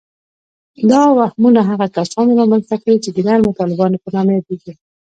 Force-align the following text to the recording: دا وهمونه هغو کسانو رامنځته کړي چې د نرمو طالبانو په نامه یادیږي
دا 0.91 1.01
وهمونه 1.17 1.59
هغو 1.69 1.87
کسانو 1.97 2.37
رامنځته 2.41 2.75
کړي 2.83 2.97
چې 3.03 3.09
د 3.11 3.17
نرمو 3.27 3.57
طالبانو 3.59 4.01
په 4.03 4.09
نامه 4.15 4.31
یادیږي 4.37 4.73